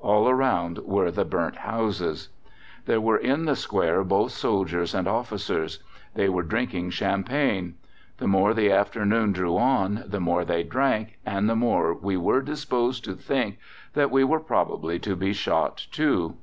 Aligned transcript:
All 0.00 0.28
around 0.28 0.78
were 0.78 1.12
the 1.12 1.24
burnt 1.24 1.58
houses. 1.58 2.28
"There 2.86 3.00
were 3.00 3.18
in 3.18 3.44
the 3.44 3.54
Square 3.54 4.02
both 4.02 4.32
soldiers 4.32 4.92
and 4.96 5.06
officers. 5.06 5.80
They 6.14 6.28
were 6.28 6.42
drinking 6.42 6.90
champagne. 6.90 7.76
The 8.18 8.26
more 8.26 8.52
the 8.52 8.72
afternoon 8.72 9.30
drew 9.30 9.56
on 9.56 10.02
the 10.04 10.18
more 10.18 10.44
they 10.44 10.64
drank, 10.64 11.20
and 11.24 11.48
the 11.48 11.54
more 11.54 11.94
we 11.94 12.16
were 12.16 12.42
disposed 12.42 13.04
to 13.04 13.14
think 13.14 13.58
that 13.92 14.10
we 14.10 14.24
were 14.24 14.40
probably 14.40 14.98
to 14.98 15.14
be 15.14 15.32
shot 15.32 15.86
too. 15.92 16.34